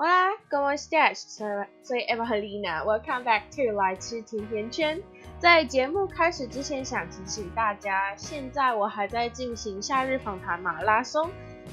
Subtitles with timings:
[0.00, 1.40] Hola, ¿cómo estás?
[1.82, 2.84] Soy Evelina.
[2.84, 5.02] Welcome back to 来吃甜甜圈。
[5.40, 11.28] 在节目开始之前，想提醒大家，现在我还在进行夏日访谈马拉松。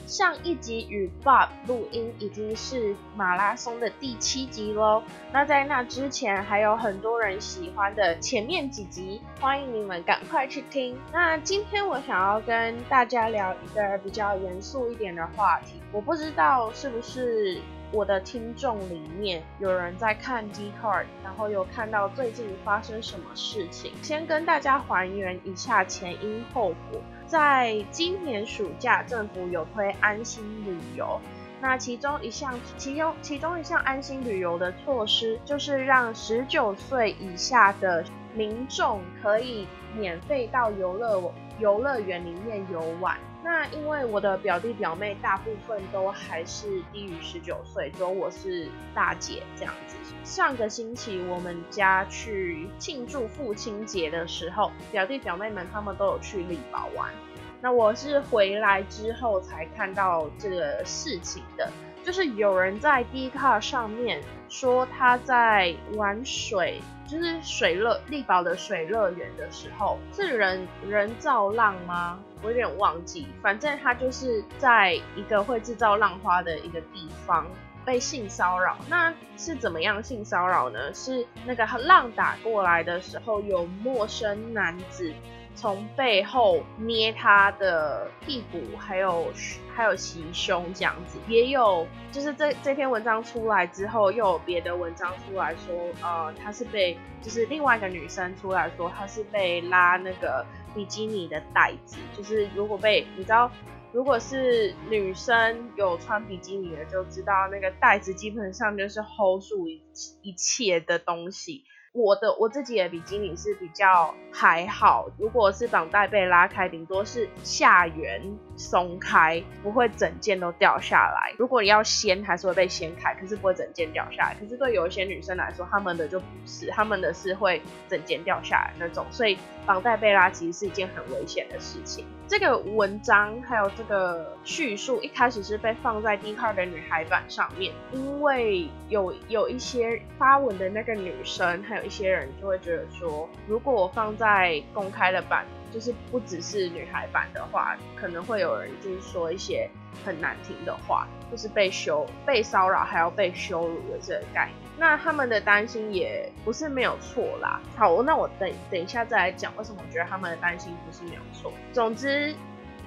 [0.08, 5.04] 上一集与 Bob 录音已经是马拉松的第七集喽。
[5.32, 11.00] 那在那之前还有很多人喜欢的前面几集，欢迎你们赶快去听。
[11.14, 17.62] 那今天我想要跟大家聊一个比较严肃一点的话题，我不知道是不是。
[17.96, 23.94] 我的听众里面有人在看 D card，然后有看到最近发生什么事情。
[24.02, 27.02] 先跟大家还原一下前因后果。
[27.26, 31.22] 在今年暑假，政府有推安心旅游，
[31.62, 38.04] 那其中一项，其中其中一项安心旅游的措施，就是让十九岁以下的
[38.34, 39.66] 民众可以
[39.96, 43.18] 免费到游乐游乐园里面游玩。
[43.46, 49.96] 那因为我的表弟表妹大部分都还是低于十九岁，只有我是大姐这样子。
[50.24, 57.14] 上个星期我们家去庆祝父亲节的时候，表弟表妹们他们都有去力宝玩。
[57.62, 61.72] 那我是回来之后才看到这个事情的。
[62.04, 72.20] 就是有人在 D 卡上面说他在玩水，就是水乐力宝的水乐园的时候，是人人造浪吗？
[72.42, 77.48] 我有点忘记，反正他就是在一个会制造浪花的一个地方
[77.84, 78.78] 被性骚扰。
[78.90, 80.94] 那是怎么样性骚扰呢？
[80.94, 85.14] 是那个浪打过来的时候，有陌生男子。
[85.56, 89.32] 从背后捏他的屁股，还有
[89.74, 103.50] 还有袭胸这样子，也有就是这这篇文章出来之后，又有别的文章出来说，呃，他是被就是另外一个女生出来说，他是被拉那个比基尼的带子，就是如果被你知道，
[103.94, 109.82] 如果是女生有穿比基尼的，就知道那个带子基本上就是 hold 住一
[110.22, 111.64] 一切的东西。
[111.96, 118.22] 我的我自己的比基尼是比较还好，如果是绑带被拉开，顶多是下缘
[118.58, 121.34] 松开，不会整件都掉下来。
[121.38, 124.36] 如果你要掀，还是会被掀开，可是不会整件掉下来。
[124.40, 129.06] 可是对有一些女生来说，她们的就不是，她们的是会整件掉下来那种。
[129.12, 132.06] 所以绑带被拉其实是一件很危险的事情。
[132.28, 145.46] 这个文章还有这个叙述一开始是被放在 d 靠的女孩版上面，因为有有一些发文的那个女生，还有一些人就会觉得说，如果我放在公开的版，
[145.76, 149.70] 就是不只是女孩版的话，可能会有人就是说一些
[150.06, 154.56] 很难听的话，就是被羞、被骚扰还要被羞辱的这个概念。
[154.78, 157.60] 那他们的担心也不是没有错啦。
[157.76, 161.52] 好，那我等等一下再来讲为什么我觉得他们的担心不是没有错。
[161.74, 162.34] 总之，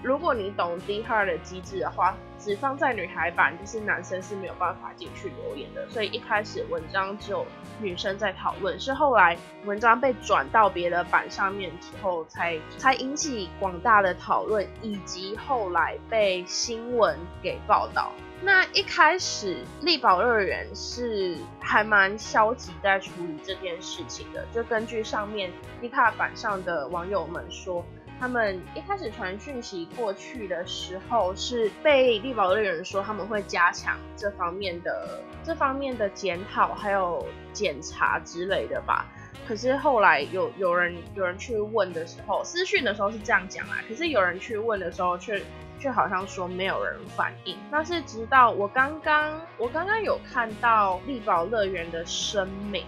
[0.02, 5.88] 如果你懂 DHA 的机制的话，只放在女孩版，就是男生是没有办法进去留言的。
[5.88, 7.44] 所以一开始文章只有
[7.80, 18.12] 女生在讨论，是后来文章被转到别的版上面之后，才才引起广大的讨论，以及后来被新闻给报道。
[18.40, 24.46] 那一开始，力宝乐园是还蛮消极在处理这件事情的。
[24.54, 25.50] 就根据上面
[25.80, 27.84] D 卡版上的网友们说，
[28.18, 39.06] 他们一开始传讯息过去的时候，是被力宝乐园说他们会加强这方面的这方面的检讨还有检查之类的吧。
[39.46, 45.42] 可是后来有有人有人去问的时候，私讯的时候是这样讲啊，可是有人去问的时候却。
[45.80, 52.84] 却好像说没有人反应，那是直到我刚刚我刚刚有看到力宝乐园的声明，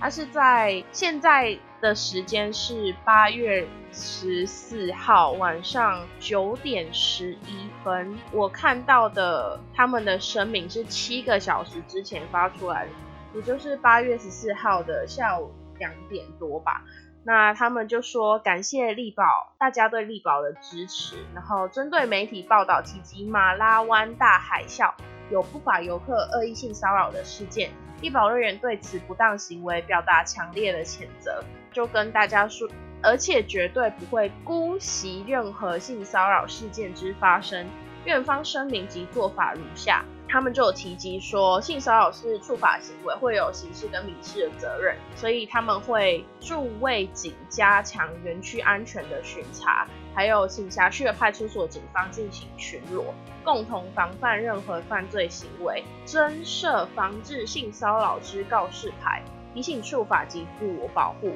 [0.00, 12.90] 它是在现在的时间是八月十四号晚上九点十一分，我看到的他们的声明是七个小时之前发出来的，
[13.34, 16.84] 也就是八月十四号的下午两点多吧。
[17.24, 19.24] 那他们就说感谢力宝，
[19.58, 21.16] 大家对力宝的支持。
[21.34, 24.92] 然后针对媒体报道提及马拉湾大海啸
[25.30, 27.70] 有不法游客恶意性骚扰的事件，
[28.00, 32.68] 力宝乐园对此不当行为表达强烈的谴责，就跟大家说，
[33.02, 37.66] 而且绝对不会姑息任何性骚扰事件之发生。
[38.04, 40.04] 院方声明及做法如下。
[40.28, 53.04] 他们就有提及说，性骚扰是触法行为，会有刑事跟民事的责任，所以他们会助卫警加强园区安全的巡查，还有请辖区的派出所警方进行巡逻，
[53.44, 59.22] 共同防范任何犯罪行为，增设防治性骚扰之告示牌，
[59.52, 61.30] 提醒触法及自我保护，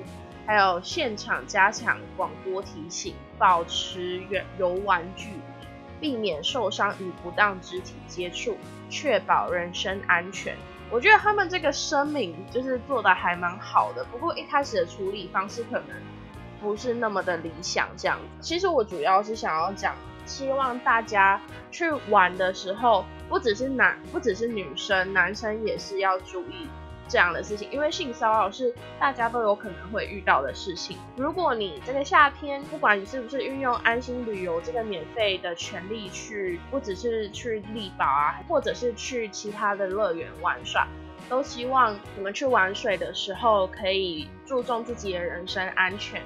[0.46, 5.40] 还有现场加强广播提醒，保持远游玩距离。
[5.98, 8.58] 避免受伤与不当肢体接触，
[8.90, 10.54] 确保人身安全。
[10.90, 15.88] 我觉得他们这个声明就是做的还蛮好的，不过一开始的处理方式可能
[16.60, 17.88] 不是那么的理想。
[17.96, 19.94] 这样，其实我主要是想要讲，
[20.26, 21.40] 希望大家
[21.70, 26.68] 去玩的时候，不只是男，不只是女生，男生也是要注意。
[27.08, 30.96] 这样的事情，因为性骚扰是大家都有可能会遇到的事情。
[31.16, 40.86] 如果你这个夏天，不管你是不是运用安心旅游这个免费的权利去，不只是去力宝啊，或者是去其他的乐园玩耍，
[41.28, 46.20] 都希望你们去玩水的时候可以注重自己的人身安全。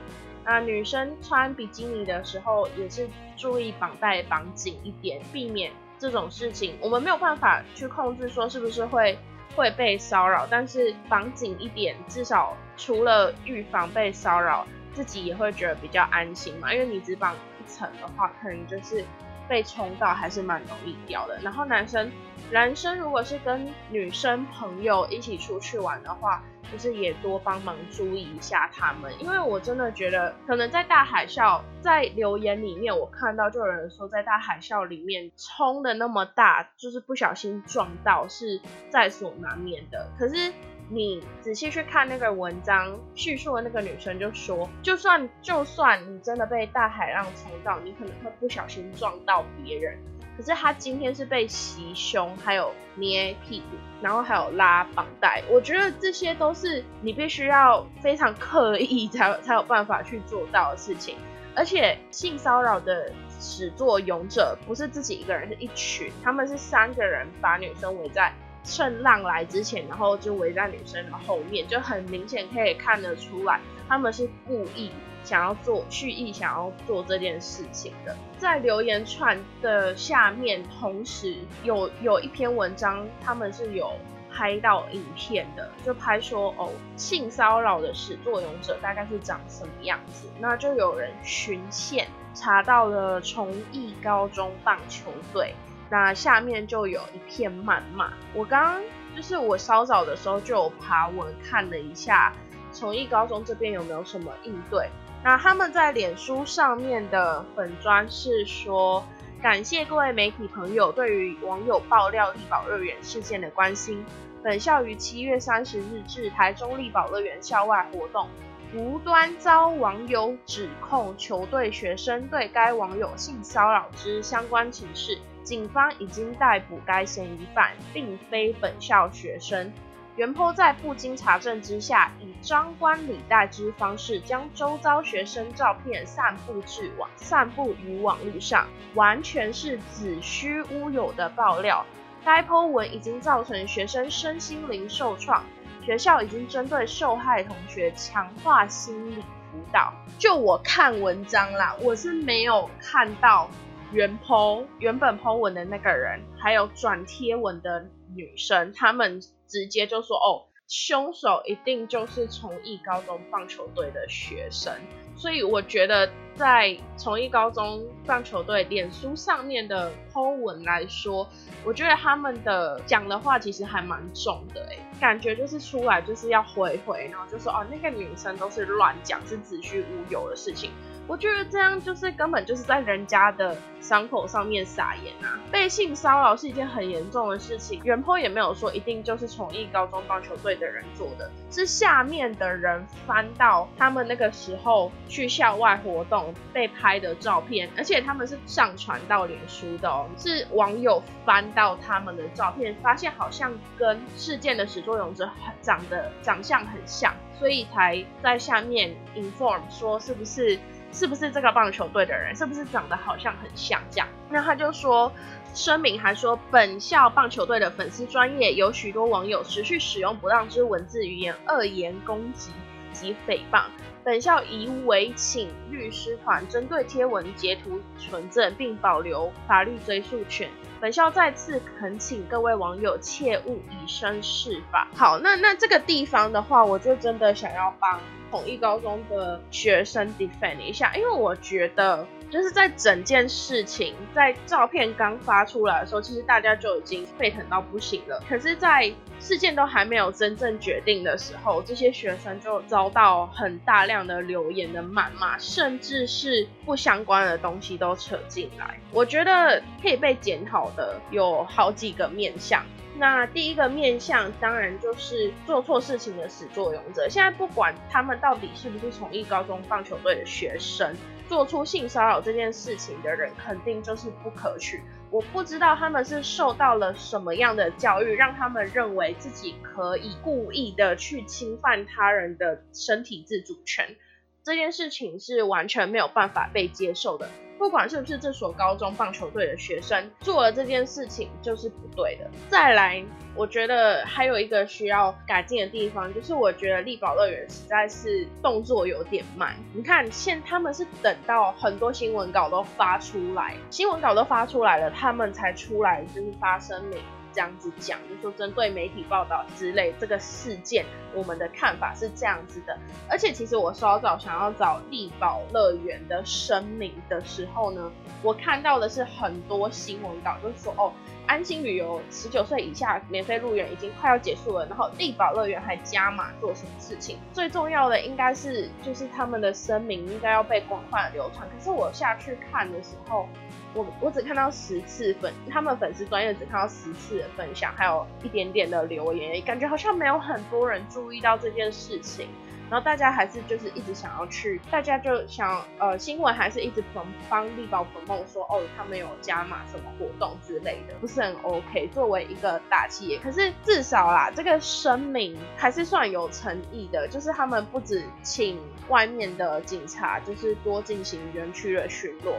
[0.44, 3.06] 那女生穿比基尼的时候，也是
[3.36, 6.76] 注意绑带绑紧一点，避免这种事情。
[6.80, 9.18] 我们没有办法去控制说是不是会。
[9.54, 16.72] 会被骚扰，但是绑紧一点，至少除了预防被骚扰，自己也会觉得比较安心嘛。
[16.72, 19.04] 因为你只绑一层的话，可能就是
[19.50, 21.38] 被冲到还是蛮容易掉的。
[21.42, 22.10] 然后男生，
[22.50, 26.40] 男生如果是跟女生朋友一起出去玩的话。
[26.70, 40.12] 就是也多帮忙注意一下他们，因为我真的觉得，可能在大海啸在留言里面，我看到就有人说，在大海啸里面冲的那么大，就是不小心撞到是在所难免的。
[40.16, 40.52] 可是
[40.92, 49.96] 你仔细去看那个文章叙述的那个女生就说，就算就算你真的被大海浪冲到，你可能会不小心撞到别人。
[50.36, 61.16] 可是她今天是被袭胸，还有捏屁股，然后还有拉绑带，我觉得这些都是你必须要非常刻意才才有办法去做到的事情。
[61.54, 68.32] 而且性骚扰的始作俑者不是自己一个人，是一群，他们是三个人把女生围在
[68.64, 74.90] 趁浪来之前，然后就围在女生的后面，就很明显可以看得出来，他们是故意。
[75.22, 83.92] 想要做蓄意想要做这件事情的，在留言串的下面，同时有有一篇文章，他们是有
[84.32, 95.54] 拍到影片的，就拍说哦，性骚扰的始作俑者大概是长什么样子，那就有人寻线查到了崇义高中棒球队，
[95.90, 98.12] 那下面就有一片谩骂。
[98.32, 98.80] 我刚刚
[99.16, 102.32] 就是我稍早的时候就有爬文看了一下
[102.72, 104.88] 崇义高中这边有没有什么应对。
[105.22, 109.04] 那他们在脸书上面的粉砖是说，
[109.42, 114.02] 感谢各位媒体朋友对于网友爆料力宝乐园事件的关心。
[114.42, 118.28] 本校于七月三十日至台中力宝乐园校外活动，
[118.74, 125.18] 无端遭网友指控球队学生对该网友性骚扰之相关情事，
[125.50, 129.72] 警方已经逮捕该嫌疑犯，并非本校学生。
[130.14, 141.84] 袁坡在不经查证之下，以张冠李戴之方式将周遭学生照片散布至网，散布于网络上，完全是子虚乌有的爆料。
[142.24, 145.42] 该波文已经造成学生身心灵受创，
[145.84, 149.16] 学校已经针对受害同学强化心理
[149.50, 149.92] 辅导。
[150.16, 153.50] 就我看文章啦，我是没有看到
[153.92, 159.20] 原剖原本剖文的那个人，还有转贴文的女生，他们。
[159.50, 164.72] 直接就说哦，凶手一定就是崇义高中棒球队的学生，
[165.16, 171.28] 所以我觉得在崇义高中棒球队脸书上面的剖文来说，
[171.64, 180.70] 我觉得他们的讲的话其实还蛮重的哎，感觉就是出来就是要回回，然后就说哦那个女生都是乱讲，是子虚乌有的事情。
[181.10, 185.40] 我觉得这样就是根本就是在人家的伤口上面撒盐啊！
[185.50, 205.28] 被性骚扰是一件很严重的事情，原坡也没有说一定就是崇义高中棒球队的人做的，是下面的人翻到他们那个时候去校外活动被拍的照片，而且他们是上传到脸书的哦，是网友翻到他们的照片，发现好像跟事件的始作俑者
[205.60, 210.56] 长得长相很像，所以才在下面 inform 说是不是。
[210.92, 212.34] 是不是这个棒球队的人？
[212.34, 214.08] 是不是长得好像很像这样？
[214.28, 215.12] 那他就说，
[215.54, 222.50] 声明还说，本校棒球队的粉丝专业有许多网友持续使用不当之文字语言恶言攻击
[222.92, 223.64] 及诽谤，
[224.04, 230.48] 本校已委请律师团针对贴文截图存证，并保留法律追诉权。
[230.80, 234.88] 本校再次恳请各位网友切勿以身试法。
[234.94, 238.00] 好，那那这个地方的话，我就真的想要帮。
[238.30, 248.22] 统一高中的学生 defend 一下，因为我觉得就是在整件事情在照片刚发出来的时候，其实大家就已经沸腾到不行了。
[248.28, 258.78] 可是，在事件都还没有真正决定的时候，这些学生就遭到很大量的留言的谩骂，甚至是不相关的东西都扯进来。
[258.92, 262.64] 我觉得可以被检讨的有好几个面向。
[262.96, 267.08] 那第一个面向当然就是做错事情的始作俑者。
[267.08, 270.94] 现在不管他们到底是不是从一高中棒球队的学生，
[271.28, 274.82] 做出性骚扰这件事情的人，肯定就是不可取。
[275.10, 283.96] 我不知道他们是受到了什么样的教育，让他们认为自己可以故意的去侵犯他人的身体自主权。
[284.42, 287.28] 这件事情是完全没有办法被接受的。
[287.60, 292.30] 不管是不是这所高中棒球队的学生做了这件事情，就是不对的。
[292.48, 293.04] 再来，
[293.36, 299.54] 我觉得还有一个需要改进的地方，就是我觉得力宝乐园实在是动作有点慢。
[299.74, 306.98] 你看，现他们是等到很多新闻稿都发出来，新闻稿都发出来了，他们才出来就是发声明。
[307.32, 310.84] 这样子讲，就说针对媒体报道之类这个事件，
[311.14, 312.78] 我们的看法是这样子的。
[313.08, 317.90] 而且其实我稍早想要找力宝乐园的声明的时候呢，
[318.22, 320.92] 我看到的是很多新闻稿，就是说哦，
[321.30, 327.18] 安心旅游十九岁以下免费入园已经快要结束了，然后力宝乐园还加码做什么事情？
[327.32, 331.48] 最重要的应该是就是他们的声明应该要被广泛流传。
[331.48, 333.28] 可是我下去看的时候。
[333.72, 342.26] 我我只看到十次粉，他们粉丝专业只看到十次的分享，还有一点点的留言，感觉好像没有很多人注意到这件事情。
[342.70, 351.88] 然后大家还是就是一直想要去，大家就想呃新闻还是一直帮帮力宝粉梦说哦他们有加码什么活动之类的，不是很 OK。
[351.92, 358.58] 作为一个大企业，可是至少啦这个声明还是算有诚意的，就是他们不止请
[358.88, 362.34] 外面的警察，就是多进行园区的巡逻。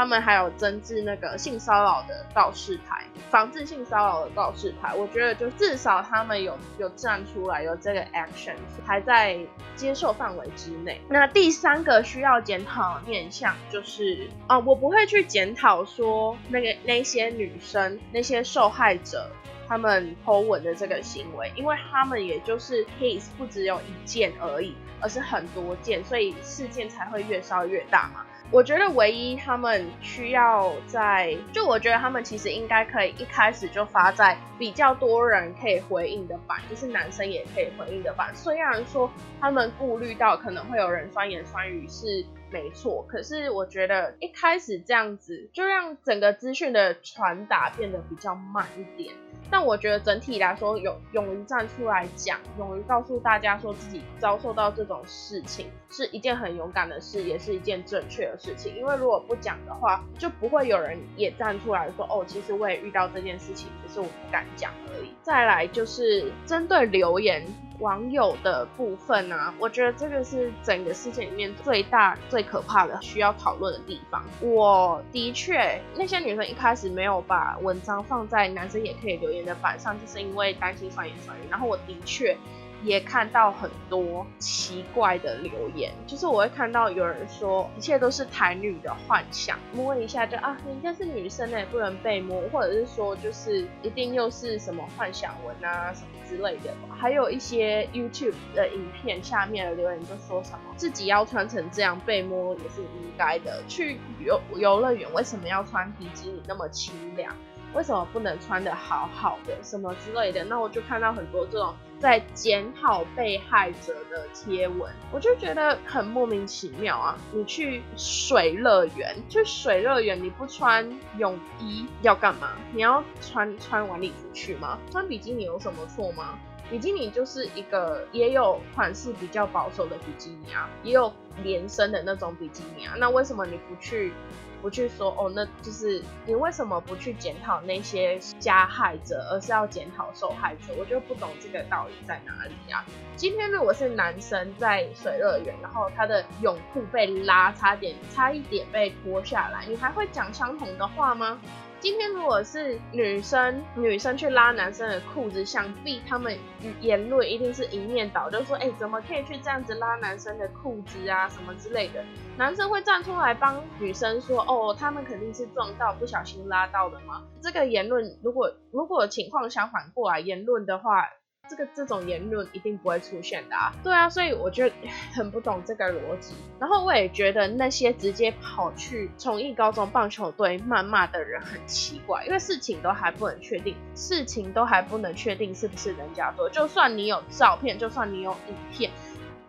[0.00, 4.94] 他们还有增置那个性骚扰的告示牌，防治性骚扰的告示牌。
[4.94, 8.54] 我觉得就至少他们有有站出来，有这个 action，
[8.86, 9.38] 还在
[9.76, 10.98] 接受范围之内。
[11.06, 19.30] 那第三个需要检讨面向就是啊，我不会去检讨说那个那些女生那些受害者
[19.68, 28.24] 他们 Po 文的这个行为，因为他们也就是 case 不只有一件而已，而是很多件，所以事件才会越烧越大嘛。
[28.52, 38.34] 我觉得唯一他们需要在，就我觉得他们其实应该可以一开始就发在比较多人可以回应的版，就是男生也可以回应的版。
[38.34, 39.08] 虽然说
[39.40, 49.14] 他们顾虑到可能会有人酸言酸语是没错，可是我觉得一开始这样子就让整个资讯的传达变得比较慢一点。
[49.50, 58.76] 但我觉得整体来说，有勇于站出来讲，勇于告诉大家说自己遭受到这种事情，是一件很勇敢的事，也是一件正确的事情。
[58.76, 65.12] 因为如果不讲的话，就不会有人也站出来说，哦，其实我也遇到这件事情，只是我不敢讲而已。
[65.22, 67.44] 再来就是针对留言。
[67.80, 74.24] 网友的部分啊，我觉得这个是整个事件里面最大最可怕的需要讨论的地方。
[74.40, 81.40] 我的确，那些女生一开始没有把文章放在男生也可以留言的板上，就是因为担心酸言酸语。
[81.50, 82.36] 然后我的确。
[82.82, 96.72] 也看到很多奇怪的留言，就是我会看到有人说一切都是台女的幻想，摸一下就啊，人家是女生呢，不能被摸，或者是说就是一定又是什么幻想文啊什么之类的。
[96.96, 107.34] 还有一些 YouTube 的影片下面的留言就说什么自己要穿成这样被摸也是应该的，去游游乐园为什么要穿比基尼那么清凉？
[107.74, 110.44] 为什么不能穿的好好的什么之类的？
[110.44, 117.16] 那我就看到很多这种在检讨被害者的贴文，我就觉得很莫名其妙啊！
[117.32, 122.52] 你去水乐园，去水乐园你不穿泳衣要干嘛？
[122.72, 124.78] 你要穿穿晚礼服去吗？
[124.90, 126.38] 穿比基尼有什么错吗？
[126.68, 131.12] 比基尼就是一个也有款式比较保守的比基尼啊，也有
[131.42, 134.12] 连身的那种比基尼啊，那为什么你不去？
[134.60, 140.74] 不去说哦，那就是你为什么不去检讨那些加害者，而是要检讨受害者？
[140.78, 142.84] 我就不懂这个道理在哪里啊！
[143.16, 151.38] 今天如果是男生在水乐园，然后他的泳裤被拉，差点差一点被脱下来，你还会讲相同的话吗？
[151.80, 156.36] 今天如果是女生，女生去拉男生的裤子，想必他们
[156.82, 162.04] 言论一定是一面倒，就说，哎，怎么可以去这样子拉男生的裤子啊，什么之类的。
[162.36, 167.22] 男生会站出来帮女生说，哦，他们肯定是撞到，不小心拉到的嘛？
[167.42, 171.08] 这个言论，如果如果情况相反过来言论的话。
[171.50, 173.72] 这个这种言论一定不会出现的啊。
[173.82, 174.70] 对啊，所以我就
[175.12, 176.32] 很不懂这个逻辑。
[176.60, 186.48] 然后我也觉得那些直接跑去崇义高中棒球队谩骂的人很奇怪，因为事情都还不能确定，事情都还不能确定是不是人家做。
[186.48, 188.92] 就算你有照片，就算你有影片，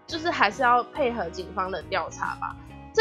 [0.07, 2.55] 就是还是要配合警方的调查吧。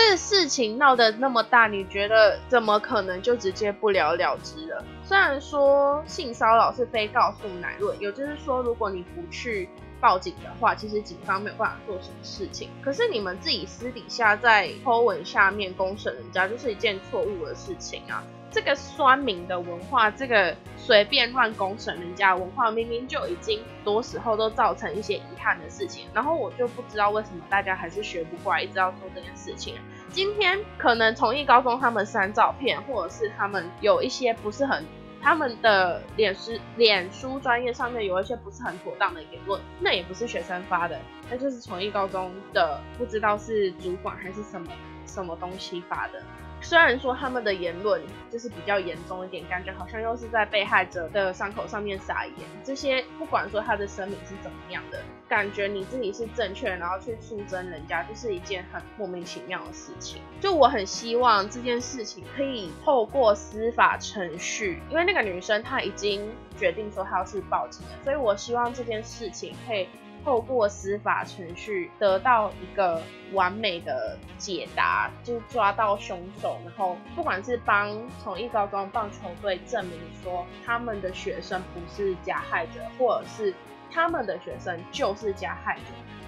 [0.08, 4.84] 这事情闹得那么大，你觉得怎么可能就直接不了了之了？
[5.04, 9.68] 虽然说性骚扰是非告诉乃论，也就是说，如果你不去
[10.00, 12.70] 报警的话，其实警方没有办法做什么事情。
[12.82, 18.24] 可是你们自己私底下在 po 文下面公审人家，就是一件错误的事情啊。
[18.50, 26.06] 这个酸民的文化，这个随便乱公审人家文化，明明就已经多时候都造成一些遗憾的事情。
[26.12, 29.76] 然后我就不知道为什么大家还是学不过来，一直要做这件事情。
[30.08, 34.84] 今天可能从艺高中他们删照片，或者是他们有一些不是很，
[35.22, 40.98] 他们的脸书脸书专业上面有一些不是很妥当的言论，那也不是学生发的，
[41.30, 44.66] 那就是从艺高中的不知道是主管还是什么
[45.06, 46.20] 什么东西发的。
[46.62, 48.00] 虽然说他们的言论
[48.30, 52.34] 就是比较严重一点，感觉好像又是在被害者的伤口上面撒盐。
[52.62, 60.20] 这些不管说他的声明是怎么样的，感觉你自己是正确，然后去诉争人家，就是一件很莫名其妙的事情。
[60.40, 69.88] 就我很希望这件事情可以透过司法程序，因为那个女生她已经决定说她要去报警了，所以我希望这件事情可以。
[70.24, 83.54] 透过司法程序得到一个完美的解答，就抓到凶手，然后不管是帮从一高中棒球队证明说他们的学生不是加害者，或者是
[83.90, 85.82] 他们的学生就是加害者。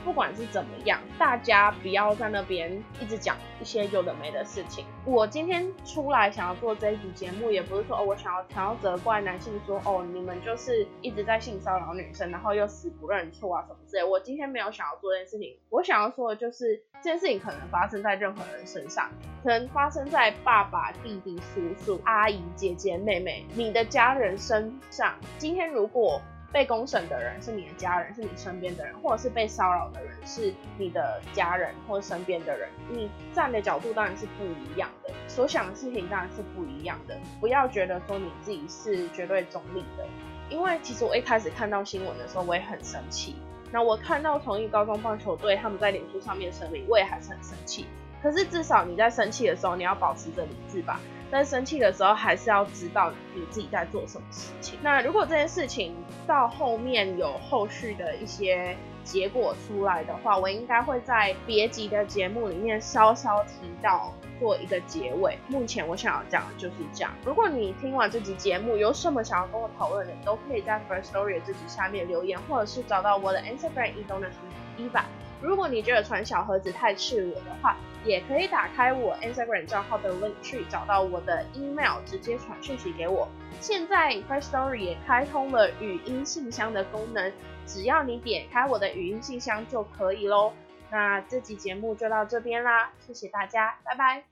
[0.04, 4.84] 不管是怎么样，大家不要在那边一直讲一些有的没的事情。
[5.04, 14.02] 我今天出来想要做这一集节目，也不是说，我想要想要责怪男性，说哦，你们就是一直在性骚扰女生，然后又死不认错啊什么之类。
[14.02, 19.08] 我今天没有想要做这件事情，我想要说的就是这件事情可能发生在任何人身上，
[19.44, 25.14] 可能发生在爸爸、弟弟、叔叔、阿姨、姐姐、妹妹，你的家人身上。
[25.38, 26.20] 今天如果
[26.52, 37.16] 被公审的人是你的家人，是你身边的人，或者是被骚扰的人是你的家人或身边的人，你站的角度当然是不一样的，所想的事情当然是不一样的。
[37.40, 40.06] 不要觉得说你自己是绝对中立的，
[40.50, 43.34] 因为其实我一开始看到新闻的时候，我也很生气。
[43.70, 47.86] 那我看到同一高中棒球队他们在脸书上面声明，我也还是很生气。
[48.22, 51.00] 可是至少你在生气的时候，你要保持着理智吧。
[51.32, 54.78] 但生气的时候，还是要知道你自己在做什么事情。
[54.82, 65.38] 那如果这件事情到后面有后续的一些结果出来的话，我应该会在别集的节目里面稍稍提到，做一个结尾。
[65.48, 67.10] 目前我想要讲的就是这样。
[67.24, 74.30] 如果你听完这集节目有什么想要跟我讨论的，都可以在 First Story 这集下面留言，或者是找到我的 Instagram 移动的
[74.78, 75.02] Eva。
[75.42, 83.28] 如果你觉得传小盒子太赤裸的话，也可以打开我 Instagram 账号的 link 去找到我的 email，直接传讯息给我。
[83.60, 87.32] 现在 First Story 也开通了语音信箱的功能，
[87.66, 90.52] 只要你点开我的语音信箱就可以喽。
[90.90, 94.31] 那这期节目就到这边啦，谢谢大家，拜拜。